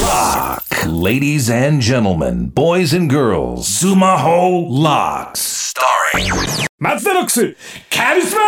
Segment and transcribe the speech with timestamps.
[0.00, 0.64] Lock.
[0.86, 5.74] Ladies and gentlemen, boys and girls, Sumaho Locks.
[5.74, 6.32] Starring
[6.78, 7.54] 松田ロックス
[7.94, 8.40] カリスマ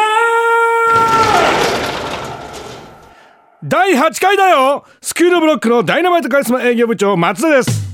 [3.62, 4.86] 第8回だよ!
[5.02, 7.84] スクールブロックのダイナマイトカリスマ営業部長松田です。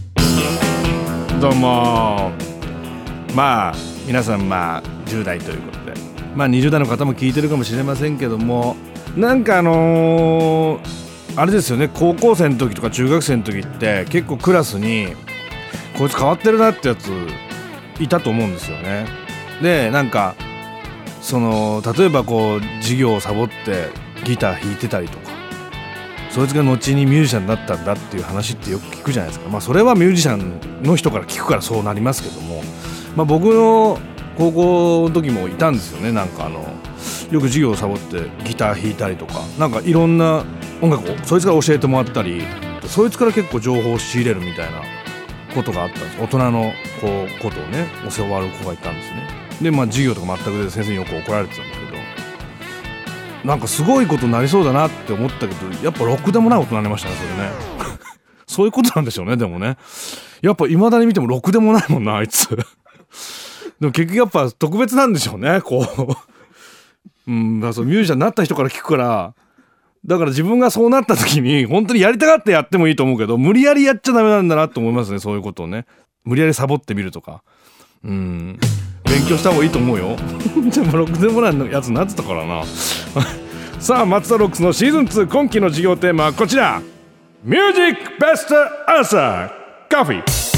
[1.41, 2.31] どうも。
[3.35, 3.75] まあ
[4.07, 5.95] 皆さんまあ10代ということで。
[6.37, 8.77] まあ20代の方も聞いてるかもしれませんけども
[9.17, 11.00] なんかあのー
[11.37, 15.15] あれですよね高校生の時とか中学生の時って結構クラスに
[15.97, 17.11] こいつ変わってるなってやつ
[17.99, 19.07] いたと思うんですよね。
[19.63, 20.35] でなんか
[21.21, 23.89] その例えばこう授業をサボって
[24.25, 25.31] ギター弾いてたりとか
[26.31, 29.51] そいつが後にミュージシャンになったんだっていう話ってよく聞くじゃないですか。
[29.51, 32.63] まあそれはミュージシャンの人から聞くからそうなりますけども。
[33.17, 33.99] まあ僕の
[34.39, 36.13] 高校の時もいたんですよね。
[36.13, 36.61] なんかあの
[37.31, 40.45] よく授業をサボってギター弾いたりとかなんかいろんな
[40.83, 42.43] 音楽をそいつから教えてもらったり
[42.87, 44.83] そいつから結構情報を仕入れるみたいな
[45.55, 46.21] ことがあったんです。
[46.21, 49.29] 大人のこうことをね教わる子がいたんですね。
[49.61, 52.01] でまあ授業とか全くで先生によく怒られてたんだけど。
[53.45, 57.99] なんかすごいことになりそうだなって思ったけどやっぱろくでもないことになりましたねそれね。
[58.47, 59.77] そういうことなんでしょうねでもね。
[60.43, 62.49] やっぱ未だに見てもろくでもないもんなあいつ。
[62.49, 65.87] でも結局やっぱ特別なんでしょうねこ
[67.27, 67.31] う。
[67.31, 69.35] うんだからそうミュージシャンになった人から聞くから
[70.07, 75.87] だから自分がそうなった時に本当にやりたがってやってもいいと思うけど無理やりやっちゃダメなんだなと思いますねそういうことをね。
[76.25, 77.43] 無理やりサボってみるとか。
[78.05, 78.59] うん。
[79.05, 80.17] 勉強した方がいいと思うよ。
[80.73, 82.63] でもろくでもないやつになってたからな。
[83.81, 86.83] さあ松田ロックスのシーズン2今期の授業テーマはこちら。
[87.43, 88.55] ミュージックベスト
[88.91, 89.51] アンサー。
[89.89, 90.50] カフィー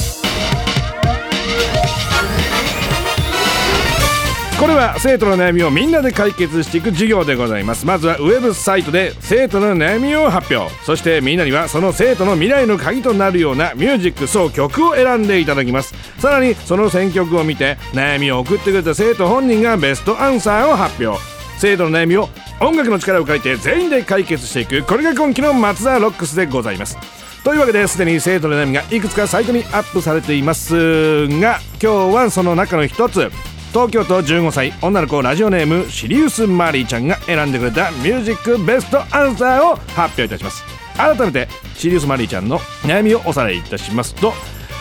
[4.63, 7.85] これは生徒の悩みをみんなで解決していく授業でございます。
[7.85, 10.73] まずはウェブサイトで生徒の悩みを発表。
[10.85, 15.93] そしてみんなにはその生徒の未来の鍵となるようなミュージックそう曲を選んでいただきます。
[16.21, 21.21] さらにその選曲を見て悩みを送ってくれた生徒本人がベストアンサーを発表。
[21.59, 22.29] 生徒の悩みを
[22.61, 24.85] 音楽の力を借りて全員で解決していく。
[24.85, 26.97] これが今期の松田ロックスでございます。
[27.43, 33.29] というわけですでに生徒の悩みがいくつかサイトにアップされていますが今日はその中の一つ。
[33.73, 40.63] 東京都15歳女の子ラジオネームシリウス・マリーちゃんが選んでくれたミュージックベストアンサーを発表いたします。
[40.95, 44.15] 改めてシリウス・マリーちゃんの悩みをおさらいいたします。
[44.15, 44.35] と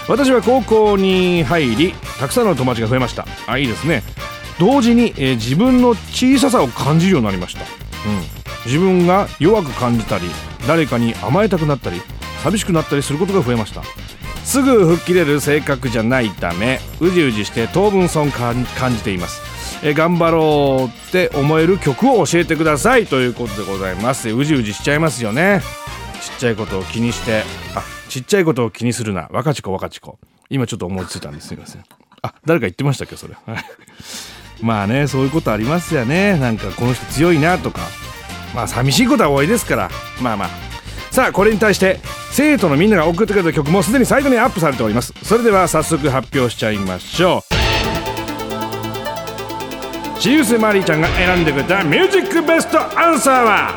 [0.10, 3.26] 私は高校に入りたくさんの友達が増えました。
[3.48, 4.04] あいいですね。
[4.60, 7.66] 同時に、えー自分の小ささを感じるようになりました、うん、
[8.66, 10.26] 自分が弱く感じたり
[10.68, 12.02] 誰かに甘えたくなったり
[12.44, 13.82] 寂しくなったりすることが増えました。
[14.52, 19.42] すぐ吹っ切れる性格じゃないためうじうじして当分損感じています。
[19.82, 23.08] え頑張ろうって思える曲を教えてください。
[23.08, 24.30] ということでございます。
[24.30, 25.62] うじうじしちゃいますよね。
[26.22, 27.44] ちっちゃいことを気にして
[27.76, 29.30] あちっちゃいことを気にするな。
[29.32, 30.20] 若ち子若ち子。
[30.50, 31.48] 今ちょっと思いついたんです。
[31.48, 31.84] すいません。
[32.22, 33.36] あ誰か言ってましたっけそれ。
[34.62, 36.38] まあねそういうことありますよね。
[36.38, 37.80] なんかこの人強いなとか。
[38.54, 39.90] まあ寂しいことは多いですから。
[40.22, 40.50] まあまあ。
[41.12, 42.00] さあこれに対して
[42.32, 45.14] 生徒のみんなが送ってくれた曲もすでにサイトにアップされております。
[45.22, 47.44] それでは早速発表しちゃいましょ
[50.18, 50.22] う。
[50.22, 53.72] シウスマリーちゃんが選んでくれたミュージックベストアンサーは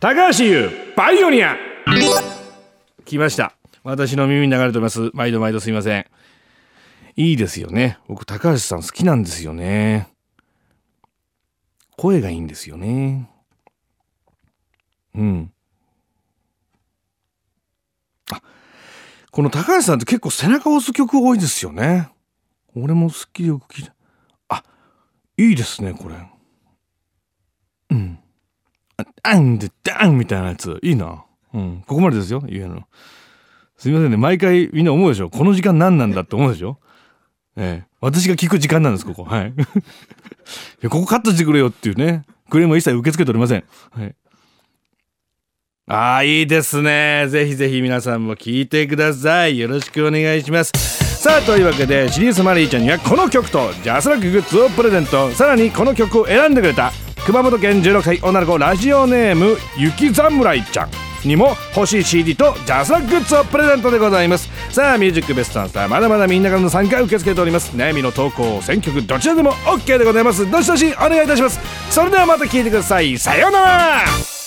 [0.00, 1.56] 高橋優パイオニア。
[3.04, 3.54] 来ました。
[3.84, 5.10] 私の耳に流れております。
[5.14, 6.06] 毎度毎度すいません。
[7.16, 7.98] いいですよね。
[8.08, 10.08] 僕高橋さん好きなんですよね。
[11.96, 13.30] 声がいいんですよね。
[15.14, 15.52] うん。
[19.38, 22.08] この高橋さんって結構背中を押す曲多いですよね。
[22.74, 23.94] 俺も好きでよく聞いた。
[24.48, 24.64] あ
[25.36, 26.16] いいですねこれ。
[27.90, 28.18] うん。
[29.22, 30.80] あんでダンみたいなやつ。
[30.82, 31.24] いいな。
[31.54, 31.84] うん。
[31.86, 32.82] ここまでですよ言うの。
[33.76, 34.16] すいませんね。
[34.16, 35.30] 毎回みんな思うでしょ。
[35.30, 36.80] この時間何なんだって思うでしょ。
[37.56, 37.88] ええ。
[38.00, 39.22] 私が聞く時間なんですここ。
[39.22, 39.50] はい。
[39.54, 39.54] い
[40.80, 42.24] やここカットしてくれよっていうね。
[42.50, 43.62] クレームは一切受け付けておりません。
[43.92, 44.16] はい。
[45.90, 47.26] ああ、いいですね。
[47.28, 49.58] ぜひぜひ皆さんも聞いてください。
[49.58, 50.72] よろしくお願いします。
[51.22, 55.30] さあ、というわけで、シリウスマリーちゃんにはこの曲とジャスラックグッズをプレゼント。
[55.30, 56.92] さらにこの曲を選んでくれた
[57.24, 60.90] 熊本県16歳女の子ラジオネーム雪侍ちゃん。
[61.24, 71.58] にも欲しい CD とジャスラックグッズをプレゼントでございますさあミュージックベストアンサーまだまだみんなからの参加受け付けております悩みの投稿選曲どちらでも OK でございますどしどしお願いいたします
[71.90, 74.37] それではまた聞いてくださいさようなら